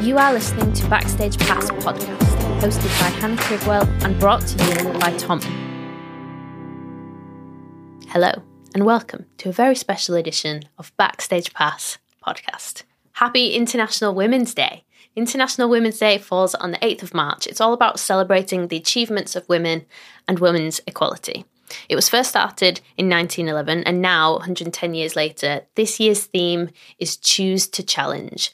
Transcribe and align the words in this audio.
You 0.00 0.16
are 0.16 0.32
listening 0.32 0.72
to 0.72 0.88
Backstage 0.88 1.38
Pass 1.40 1.68
podcast, 1.72 2.60
hosted 2.62 3.00
by 3.00 3.10
Hannah 3.20 3.36
Trigwell 3.36 3.86
and 4.02 4.18
brought 4.18 4.40
to 4.46 4.64
you 4.64 4.98
by 4.98 5.14
Tom. 5.18 5.40
Hello, 8.08 8.32
and 8.74 8.86
welcome 8.86 9.26
to 9.36 9.50
a 9.50 9.52
very 9.52 9.74
special 9.74 10.14
edition 10.14 10.62
of 10.78 10.96
Backstage 10.96 11.52
Pass 11.52 11.98
podcast. 12.26 12.84
Happy 13.12 13.50
International 13.52 14.14
Women's 14.14 14.54
Day! 14.54 14.84
International 15.16 15.68
Women's 15.68 15.98
Day 15.98 16.16
falls 16.16 16.54
on 16.54 16.70
the 16.70 16.78
8th 16.78 17.02
of 17.02 17.12
March. 17.12 17.46
It's 17.46 17.60
all 17.60 17.74
about 17.74 18.00
celebrating 18.00 18.68
the 18.68 18.78
achievements 18.78 19.36
of 19.36 19.46
women 19.50 19.84
and 20.26 20.38
women's 20.38 20.80
equality. 20.86 21.44
It 21.90 21.94
was 21.94 22.08
first 22.08 22.30
started 22.30 22.80
in 22.96 23.10
1911, 23.10 23.84
and 23.84 24.00
now, 24.00 24.38
110 24.38 24.94
years 24.94 25.14
later, 25.14 25.66
this 25.74 26.00
year's 26.00 26.24
theme 26.24 26.70
is 26.98 27.18
Choose 27.18 27.68
to 27.68 27.82
Challenge. 27.82 28.50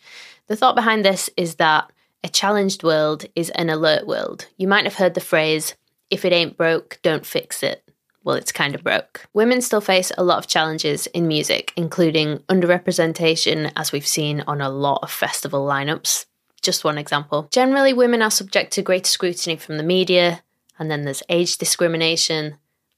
The 0.49 0.57
thought 0.57 0.77
behind 0.77 1.05
this 1.05 1.29
is 1.36 1.57
that 1.57 1.91
a 2.23 2.29
challenged 2.29 2.82
world 2.82 3.27
is 3.35 3.50
an 3.50 3.68
alert 3.68 4.07
world. 4.07 4.46
You 4.57 4.68
might 4.68 4.85
have 4.85 4.95
heard 4.95 5.14
the 5.14 5.21
phrase, 5.21 5.75
if 6.11 6.25
it 6.25 6.32
ain't 6.32 6.57
broke, 6.57 6.99
don't 7.03 7.27
fix 7.27 7.63
it. 7.63 7.82
Well, 8.23 8.37
it's 8.37 8.53
kind 8.53 8.75
of 8.75 8.82
broke. 8.82 9.27
Women 9.35 9.61
still 9.61 9.81
face 9.81 10.11
a 10.18 10.25
lot 10.25 10.39
of 10.39 10.49
challenges 10.49 11.07
in 11.09 11.29
music, 11.29 11.73
including 11.77 12.39
underrepresentation, 12.49 13.73
as 13.77 13.93
we've 13.93 14.07
seen 14.07 14.43
on 14.46 14.61
a 14.61 14.68
lot 14.68 15.01
of 15.03 15.11
festival 15.11 15.64
lineups. 15.64 16.27
Just 16.63 16.82
one 16.82 16.99
example. 16.99 17.49
Generally, 17.53 17.93
women 17.93 18.23
are 18.23 18.31
subject 18.31 18.73
to 18.73 18.82
greater 18.82 19.09
scrutiny 19.09 19.57
from 19.57 19.76
the 19.76 19.85
media, 19.85 20.43
and 20.79 20.90
then 20.90 21.04
there's 21.04 21.23
age 21.29 21.57
discrimination, 21.59 22.57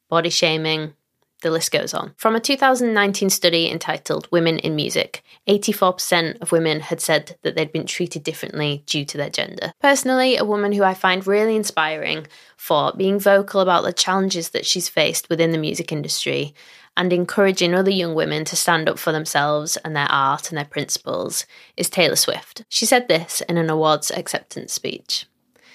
body 0.09 0.31
shaming, 0.31 0.95
the 1.43 1.51
list 1.51 1.71
goes 1.71 1.95
on. 1.95 2.15
From 2.17 2.35
a 2.35 2.41
2019 2.41 3.31
study 3.31 3.71
entitled 3.71 4.29
Women 4.31 4.59
in 4.59 4.75
Music, 4.75 5.23
84% 5.49 6.41
of 6.41 6.53
women 6.53 6.81
had 6.81 7.01
said 7.01 7.37
that 7.43 7.55
they'd 7.55 7.73
been 7.73 7.87
treated 7.87 8.25
differently 8.25 8.83
due 8.87 9.05
to 9.05 9.17
their 9.17 9.31
gender. 9.31 9.73
Personally, 9.81 10.37
a 10.37 10.45
woman 10.45 10.73
who 10.73 10.83
I 10.83 10.95
find 10.95 11.27
really 11.27 11.57
inspiring 11.57 12.27
for 12.57 12.93
being 12.97 13.19
vocal 13.19 13.61
about 13.61 13.85
the 13.85 13.93
challenges 13.93 14.51
that 14.51 14.67
she's 14.67 14.89
faced 14.89 15.29
within 15.29 15.53
the 15.53 15.59
music 15.59 15.93
industry 15.93 16.55
and 16.97 17.13
encouraging 17.13 17.75
other 17.75 17.93
young 17.93 18.15
women 18.15 18.45
to 18.45 18.57
stand 18.57 18.89
up 18.89 18.99
for 18.99 19.13
themselves 19.13 19.77
and 19.79 19.95
their 19.95 20.11
art 20.11 20.51
and 20.51 20.59
their 20.59 20.65
principles 20.65 21.47
is 21.77 21.89
Taylor 21.89 22.17
Swift. 22.17 22.65
She 22.69 22.85
said 22.85 23.07
this 23.07 23.41
in 23.49 23.57
an 23.57 23.71
awards 23.71 24.11
acceptance 24.11 24.73
speech. 24.73 25.27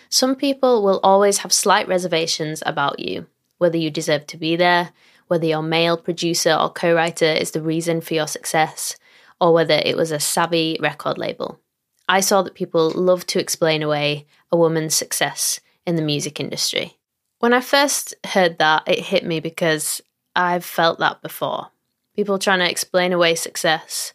Some 0.10 0.36
people 0.36 0.84
will 0.84 1.00
always 1.02 1.40
have 1.40 1.54
slight 1.54 1.88
reservations 1.88 2.62
about 2.66 3.00
you, 3.00 3.28
whether 3.58 3.78
you 3.78 3.90
deserve 3.90 4.28
to 4.28 4.38
be 4.38 4.58
there, 4.58 4.92
whether 5.28 5.46
your 5.46 5.62
male 5.62 5.98
producer 5.98 6.54
or 6.54 6.70
co 6.70 6.94
writer 6.94 7.26
is 7.26 7.52
the 7.52 7.62
reason 7.62 8.02
for 8.02 8.14
your 8.14 8.28
success, 8.28 8.96
or 9.40 9.54
whether 9.54 9.82
it 9.84 9.98
was 9.98 10.12
a 10.12 10.20
savvy 10.20 10.78
record 10.82 11.18
label. 11.18 11.60
I 12.08 12.20
saw 12.20 12.42
that 12.42 12.56
people 12.56 12.92
love 12.92 13.26
to 13.28 13.40
explain 13.40 13.82
away 13.82 14.26
a 14.52 14.58
woman's 14.58 14.96
success 14.96 15.60
in 15.86 15.96
the 15.96 16.02
music 16.02 16.40
industry. 16.40 16.98
When 17.40 17.54
I 17.54 17.62
first 17.62 18.14
heard 18.26 18.60
that, 18.60 18.84
it 18.88 19.00
hit 19.00 19.26
me 19.26 19.40
because 19.40 20.02
I've 20.36 20.66
felt 20.66 21.00
that 21.00 21.22
before. 21.22 21.70
People 22.16 22.40
trying 22.40 22.60
to 22.60 22.70
explain 22.70 23.12
away 23.12 23.36
success. 23.36 24.14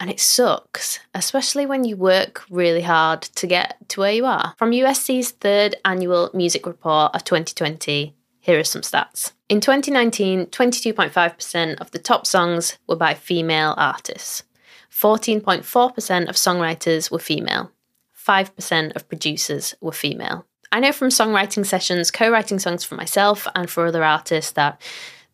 And 0.00 0.08
it 0.10 0.20
sucks, 0.20 1.00
especially 1.14 1.66
when 1.66 1.84
you 1.84 1.96
work 1.96 2.44
really 2.48 2.82
hard 2.82 3.22
to 3.22 3.46
get 3.48 3.76
to 3.88 4.00
where 4.00 4.12
you 4.12 4.26
are. 4.26 4.54
From 4.56 4.70
USC's 4.70 5.32
third 5.32 5.74
annual 5.84 6.30
music 6.32 6.66
report 6.66 7.14
of 7.14 7.24
2020, 7.24 8.14
here 8.48 8.58
are 8.58 8.64
some 8.64 8.80
stats. 8.80 9.32
In 9.50 9.60
2019, 9.60 10.46
22.5% 10.46 11.80
of 11.82 11.90
the 11.90 11.98
top 11.98 12.26
songs 12.26 12.78
were 12.86 12.96
by 12.96 13.12
female 13.12 13.74
artists. 13.76 14.42
14.4% 14.90 16.28
of 16.30 16.34
songwriters 16.34 17.10
were 17.10 17.18
female. 17.18 17.70
5% 18.16 18.96
of 18.96 19.06
producers 19.06 19.74
were 19.82 19.92
female. 19.92 20.46
I 20.72 20.80
know 20.80 20.92
from 20.92 21.10
songwriting 21.10 21.66
sessions, 21.66 22.10
co 22.10 22.30
writing 22.30 22.58
songs 22.58 22.84
for 22.84 22.94
myself 22.94 23.46
and 23.54 23.68
for 23.68 23.84
other 23.84 24.02
artists, 24.02 24.52
that 24.52 24.80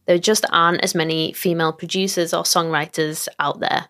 there 0.07 0.19
just 0.19 0.45
aren't 0.51 0.83
as 0.83 0.97
many 0.97 1.33
female 1.35 1.73
producers 1.73 2.35
or 2.35 2.43
songwriters 2.43 3.29
out 3.39 3.61
there. 3.61 3.87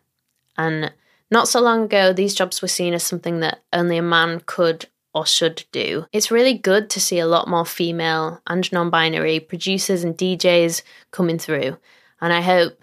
And 0.58 0.92
not 1.30 1.48
so 1.48 1.62
long 1.62 1.84
ago, 1.84 2.12
these 2.12 2.34
jobs 2.34 2.60
were 2.60 2.68
seen 2.68 2.92
as 2.92 3.02
something 3.02 3.40
that 3.40 3.62
only 3.72 3.96
a 3.96 4.02
man 4.02 4.42
could 4.44 4.84
or 5.14 5.24
should 5.24 5.64
do. 5.72 6.06
It's 6.12 6.30
really 6.30 6.58
good 6.58 6.90
to 6.90 7.00
see 7.00 7.18
a 7.18 7.26
lot 7.26 7.48
more 7.48 7.64
female 7.64 8.42
and 8.46 8.70
non 8.72 8.90
binary 8.90 9.40
producers 9.40 10.04
and 10.04 10.16
DJs 10.16 10.82
coming 11.10 11.38
through. 11.38 11.78
And 12.20 12.32
I 12.32 12.40
hope 12.40 12.82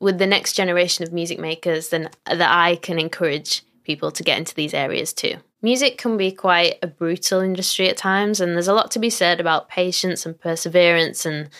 with 0.00 0.18
the 0.18 0.26
next 0.26 0.54
generation 0.54 1.04
of 1.04 1.12
music 1.12 1.38
makers, 1.38 1.88
then 1.88 2.10
that 2.26 2.40
I 2.50 2.76
can 2.76 2.98
encourage 2.98 3.62
people 3.84 4.10
to 4.12 4.22
get 4.22 4.38
into 4.38 4.54
these 4.54 4.74
areas 4.74 5.12
too. 5.12 5.34
Music 5.62 5.98
can 5.98 6.16
be 6.16 6.32
quite 6.32 6.76
a 6.82 6.86
brutal 6.86 7.40
industry 7.40 7.88
at 7.88 7.96
times, 7.96 8.40
and 8.40 8.54
there's 8.54 8.68
a 8.68 8.72
lot 8.72 8.90
to 8.92 8.98
be 8.98 9.10
said 9.10 9.40
about 9.40 9.68
patience 9.68 10.24
and 10.24 10.40
perseverance 10.40 11.26
and 11.26 11.50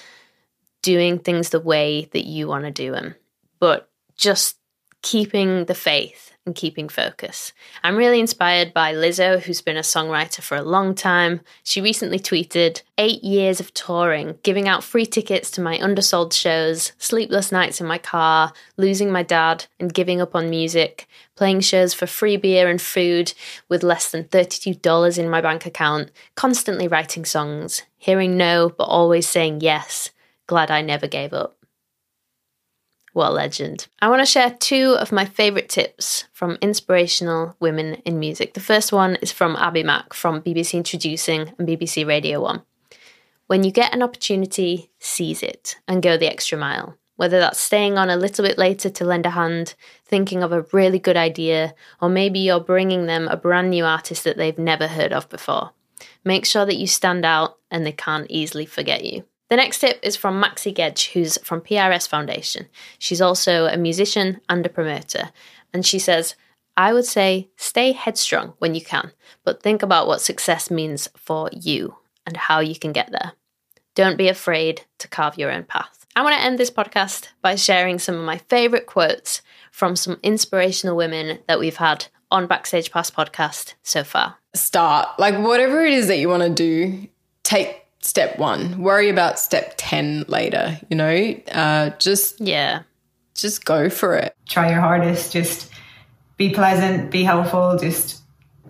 doing 0.82 1.18
things 1.18 1.50
the 1.50 1.60
way 1.60 2.08
that 2.12 2.24
you 2.24 2.48
want 2.48 2.64
to 2.64 2.70
do 2.70 2.92
them. 2.92 3.14
But 3.58 3.90
just 4.16 4.56
keeping 5.02 5.64
the 5.64 5.74
faith 5.74 6.30
and 6.46 6.54
keeping 6.54 6.88
focus. 6.88 7.52
I'm 7.84 7.96
really 7.96 8.18
inspired 8.18 8.72
by 8.72 8.94
Lizzo, 8.94 9.40
who's 9.40 9.60
been 9.60 9.76
a 9.76 9.80
songwriter 9.80 10.40
for 10.40 10.56
a 10.56 10.62
long 10.62 10.94
time. 10.94 11.40
She 11.62 11.80
recently 11.80 12.18
tweeted, 12.18 12.82
Eight 12.98 13.22
years 13.22 13.60
of 13.60 13.72
touring, 13.74 14.38
giving 14.42 14.66
out 14.66 14.84
free 14.84 15.06
tickets 15.06 15.50
to 15.52 15.60
my 15.60 15.78
undersold 15.78 16.32
shows, 16.32 16.92
sleepless 16.98 17.52
nights 17.52 17.80
in 17.80 17.86
my 17.86 17.98
car, 17.98 18.52
losing 18.76 19.12
my 19.12 19.22
dad, 19.22 19.66
and 19.78 19.92
giving 19.92 20.20
up 20.20 20.34
on 20.34 20.50
music, 20.50 21.06
playing 21.36 21.60
shows 21.60 21.94
for 21.94 22.06
free 22.06 22.36
beer 22.36 22.68
and 22.68 22.80
food 22.80 23.32
with 23.68 23.82
less 23.82 24.10
than 24.10 24.24
$32 24.24 25.18
in 25.18 25.30
my 25.30 25.40
bank 25.40 25.66
account, 25.66 26.10
constantly 26.34 26.88
writing 26.88 27.24
songs, 27.24 27.82
hearing 27.96 28.36
no 28.36 28.70
but 28.70 28.84
always 28.84 29.28
saying 29.28 29.60
yes. 29.60 30.10
Glad 30.46 30.70
I 30.70 30.82
never 30.82 31.06
gave 31.06 31.32
up. 31.32 31.59
What 33.12 33.30
a 33.30 33.32
legend. 33.32 33.88
I 34.00 34.08
want 34.08 34.20
to 34.20 34.26
share 34.26 34.50
two 34.50 34.96
of 34.98 35.10
my 35.10 35.24
favourite 35.24 35.68
tips 35.68 36.24
from 36.32 36.58
inspirational 36.62 37.56
women 37.58 37.94
in 38.04 38.20
music. 38.20 38.54
The 38.54 38.60
first 38.60 38.92
one 38.92 39.16
is 39.16 39.32
from 39.32 39.56
Abby 39.56 39.82
Mack 39.82 40.14
from 40.14 40.42
BBC 40.42 40.74
Introducing 40.74 41.52
and 41.58 41.66
BBC 41.66 42.06
Radio 42.06 42.40
1. 42.40 42.62
When 43.48 43.64
you 43.64 43.72
get 43.72 43.92
an 43.92 44.02
opportunity, 44.02 44.92
seize 45.00 45.42
it 45.42 45.76
and 45.88 46.02
go 46.02 46.16
the 46.16 46.30
extra 46.30 46.56
mile. 46.56 46.96
Whether 47.16 47.40
that's 47.40 47.60
staying 47.60 47.98
on 47.98 48.08
a 48.08 48.16
little 48.16 48.44
bit 48.44 48.56
later 48.56 48.88
to 48.88 49.04
lend 49.04 49.26
a 49.26 49.30
hand, 49.30 49.74
thinking 50.06 50.44
of 50.44 50.52
a 50.52 50.64
really 50.72 51.00
good 51.00 51.16
idea, 51.16 51.74
or 52.00 52.08
maybe 52.08 52.38
you're 52.38 52.60
bringing 52.60 53.06
them 53.06 53.26
a 53.26 53.36
brand 53.36 53.70
new 53.70 53.84
artist 53.84 54.22
that 54.24 54.36
they've 54.36 54.56
never 54.56 54.86
heard 54.86 55.12
of 55.12 55.28
before. 55.28 55.72
Make 56.24 56.46
sure 56.46 56.64
that 56.64 56.78
you 56.78 56.86
stand 56.86 57.24
out 57.24 57.58
and 57.70 57.84
they 57.84 57.92
can't 57.92 58.30
easily 58.30 58.66
forget 58.66 59.04
you. 59.04 59.24
The 59.50 59.56
next 59.56 59.80
tip 59.80 59.98
is 60.02 60.16
from 60.16 60.38
Maxie 60.38 60.72
Gedge, 60.72 61.10
who's 61.12 61.36
from 61.38 61.60
PRS 61.60 62.08
Foundation. 62.08 62.68
She's 63.00 63.20
also 63.20 63.66
a 63.66 63.76
musician 63.76 64.40
and 64.48 64.64
a 64.64 64.68
promoter. 64.68 65.30
And 65.74 65.84
she 65.84 65.98
says, 65.98 66.36
I 66.76 66.92
would 66.92 67.04
say 67.04 67.50
stay 67.56 67.90
headstrong 67.90 68.54
when 68.58 68.76
you 68.76 68.80
can, 68.80 69.10
but 69.44 69.60
think 69.60 69.82
about 69.82 70.06
what 70.06 70.20
success 70.20 70.70
means 70.70 71.08
for 71.16 71.50
you 71.52 71.96
and 72.24 72.36
how 72.36 72.60
you 72.60 72.78
can 72.78 72.92
get 72.92 73.10
there. 73.10 73.32
Don't 73.96 74.16
be 74.16 74.28
afraid 74.28 74.82
to 74.98 75.08
carve 75.08 75.36
your 75.36 75.50
own 75.50 75.64
path. 75.64 76.06
I 76.14 76.22
want 76.22 76.36
to 76.36 76.42
end 76.42 76.58
this 76.58 76.70
podcast 76.70 77.28
by 77.42 77.56
sharing 77.56 77.98
some 77.98 78.14
of 78.14 78.24
my 78.24 78.38
favourite 78.38 78.86
quotes 78.86 79.42
from 79.72 79.96
some 79.96 80.20
inspirational 80.22 80.96
women 80.96 81.40
that 81.48 81.58
we've 81.58 81.76
had 81.76 82.06
on 82.30 82.46
Backstage 82.46 82.92
Pass 82.92 83.10
podcast 83.10 83.74
so 83.82 84.04
far. 84.04 84.36
Start. 84.54 85.08
Like, 85.18 85.38
whatever 85.38 85.84
it 85.84 85.92
is 85.92 86.06
that 86.06 86.18
you 86.18 86.28
want 86.28 86.44
to 86.44 86.50
do, 86.50 87.08
take 87.42 87.79
step 88.00 88.38
one. 88.38 88.80
Worry 88.80 89.08
about 89.08 89.38
step 89.38 89.74
10 89.76 90.24
later, 90.28 90.78
you 90.88 90.96
know? 90.96 91.34
Uh, 91.50 91.90
just, 91.98 92.40
yeah, 92.40 92.82
just 93.34 93.64
go 93.64 93.88
for 93.88 94.16
it. 94.16 94.34
Try 94.48 94.70
your 94.70 94.80
hardest. 94.80 95.32
Just 95.32 95.70
be 96.36 96.50
pleasant, 96.50 97.10
be 97.10 97.22
helpful, 97.22 97.76
just 97.78 98.22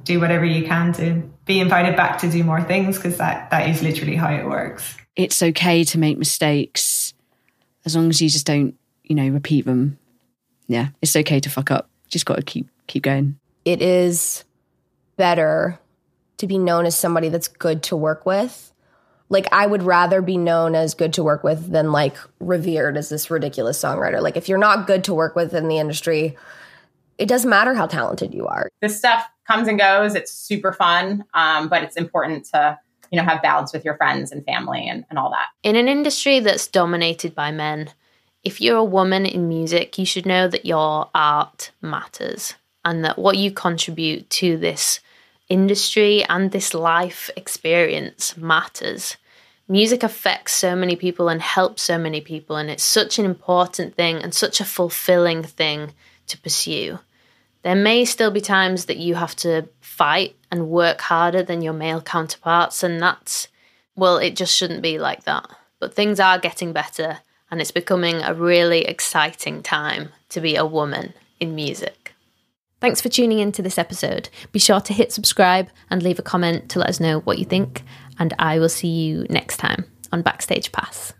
do 0.05 0.19
whatever 0.19 0.44
you 0.44 0.66
can 0.66 0.93
to 0.94 1.22
be 1.44 1.60
invited 1.60 1.96
back 1.96 2.19
to 2.19 2.31
do 2.31 2.43
more 2.43 2.62
things 2.62 2.96
because 2.96 3.19
that, 3.19 3.50
that 3.50 3.69
is 3.69 3.82
literally 3.82 4.16
how 4.16 4.32
it 4.32 4.44
works. 4.44 4.96
It's 5.16 5.43
okay 5.43 5.84
to 5.84 5.99
make 5.99 6.19
mistakes 6.19 7.14
as 7.84 7.94
long 7.94 8.08
as 8.08 8.20
you 8.20 8.28
just 8.28 8.46
don't, 8.46 8.75
you 9.05 9.14
know, 9.14 9.28
repeat 9.28 9.66
them. 9.66 9.99
Yeah, 10.66 10.88
it's 11.02 11.16
okay 11.16 11.40
to 11.40 11.50
fuck 11.50 11.70
up. 11.70 11.88
Just 12.08 12.26
got 12.26 12.37
to 12.37 12.43
keep 12.43 12.69
keep 12.87 13.02
going. 13.02 13.38
It 13.64 13.82
is 13.82 14.44
better 15.16 15.78
to 16.38 16.46
be 16.46 16.58
known 16.58 16.87
as 16.87 16.99
somebody 16.99 17.28
that's 17.28 17.49
good 17.49 17.82
to 17.84 17.96
work 17.96 18.25
with 18.25 18.72
like 19.31 19.47
I 19.53 19.67
would 19.67 19.82
rather 19.82 20.21
be 20.21 20.37
known 20.37 20.75
as 20.75 20.93
good 20.93 21.15
to 21.15 21.23
work 21.23 21.43
with 21.43 21.71
than 21.71 21.93
like 21.93 22.17
revered 22.41 22.97
as 22.97 23.09
this 23.09 23.31
ridiculous 23.31 23.81
songwriter. 23.82 24.21
Like 24.21 24.37
if 24.37 24.49
you're 24.49 24.59
not 24.59 24.87
good 24.87 25.05
to 25.05 25.15
work 25.15 25.37
with 25.37 25.55
in 25.55 25.69
the 25.69 25.79
industry, 25.79 26.37
it 27.17 27.27
doesn't 27.27 27.49
matter 27.49 27.73
how 27.73 27.87
talented 27.87 28.35
you 28.35 28.47
are. 28.47 28.69
This 28.82 28.99
stuff 28.99 29.25
comes 29.47 29.69
and 29.69 29.79
goes. 29.79 30.15
It's 30.15 30.32
super 30.32 30.73
fun, 30.73 31.25
um, 31.32 31.69
but 31.69 31.82
it's 31.82 31.97
important 31.97 32.44
to 32.47 32.79
you 33.11 33.17
know 33.17 33.25
have 33.25 33.41
balance 33.41 33.73
with 33.73 33.85
your 33.85 33.97
friends 33.97 34.32
and 34.32 34.44
family 34.44 34.88
and, 34.88 35.05
and 35.09 35.19
all 35.19 35.31
that. 35.31 35.47
In 35.62 35.77
an 35.77 35.88
industry 35.88 36.41
that's 36.41 36.67
dominated 36.67 37.35
by 37.35 37.53
men, 37.53 37.91
if 38.43 38.61
you're 38.61 38.79
a 38.79 38.85
woman 38.85 39.27
in 39.27 39.49
music, 39.49 39.97
you 39.97 40.05
should 40.05 40.27
know 40.27 40.49
that 40.49 40.67
your 40.67 41.09
art 41.15 41.71
matters. 41.81 42.55
and 42.85 43.05
that 43.05 43.19
what 43.19 43.37
you 43.37 43.50
contribute 43.50 44.29
to 44.31 44.56
this 44.56 45.00
industry 45.50 46.25
and 46.25 46.50
this 46.50 46.73
life 46.73 47.29
experience 47.37 48.37
matters. 48.37 49.19
Music 49.69 50.02
affects 50.02 50.55
so 50.55 50.75
many 50.75 50.97
people 50.97 51.29
and 51.29 51.43
helps 51.43 51.82
so 51.82 51.99
many 51.99 52.20
people, 52.20 52.56
and 52.56 52.70
it's 52.70 52.82
such 52.82 53.19
an 53.19 53.25
important 53.25 53.94
thing 53.94 54.17
and 54.17 54.35
such 54.35 54.61
a 54.61 54.64
fulfilling 54.64 55.43
thing 55.43 55.93
to 56.26 56.38
pursue. 56.38 56.99
There 57.62 57.76
may 57.76 58.05
still 58.05 58.31
be 58.31 58.41
times 58.41 58.87
that 58.87 58.97
you 58.97 59.17
have 59.17 59.37
to 59.37 59.69
fight 59.81 60.35
and 60.50 60.70
work 60.70 61.02
harder 61.02 61.43
than 61.43 61.62
your 61.62 61.75
male 61.75 62.00
counterparts, 62.00 62.82
and 62.82 63.00
that's, 63.00 63.49
well, 63.94 64.17
it 64.17 64.35
just 64.35 64.56
shouldn't 64.56 64.82
be 64.82 64.99
like 64.99 65.25
that. 65.25 65.49
But 65.79 65.94
things 65.94 66.19
are 66.19 66.38
getting 66.38 66.73
better, 66.73 67.19
and 67.50 67.61
it's 67.61 67.70
becoming 67.70 68.23
a 68.23 68.35
really 68.35 68.87
exciting 68.87 69.62
time 69.62 70.11
to 70.31 70.41
be 70.41 70.56
a 70.56 70.64
woman 70.64 71.12
in 71.38 71.55
music. 71.55 72.00
Thanks 72.81 73.00
for 73.00 73.11
tuning 73.11 73.41
in 73.41 73.53
to 73.53 73.62
this 73.62 73.77
episode. 73.77 74.31
Be 74.53 74.59
sure 74.59 74.81
to 74.81 74.93
hit 74.94 75.12
subscribe 75.12 75.69
and 75.91 76.03
leave 76.03 76.19
a 76.19 76.23
comment 76.23 76.71
to 76.71 76.79
let 76.79 76.88
us 76.88 77.00
know 77.00 77.21
what 77.21 77.38
you 77.38 77.44
think, 77.44 77.82
and 78.19 78.32
I 78.38 78.59
will 78.59 78.71
see 78.71 78.88
you 78.88 79.27
next 79.29 79.59
time 79.59 79.85
on 80.12 80.23
Backstage 80.23 80.73
Pass. 80.73 81.12